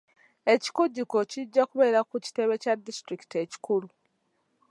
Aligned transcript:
Ekikujjuko 0.53 1.17
kijja 1.31 1.63
kubeera 1.69 1.99
ku 2.09 2.15
kitebe 2.25 2.53
kya 2.63 2.73
disitulikiti 2.85 3.35
ekikulu. 3.43 3.87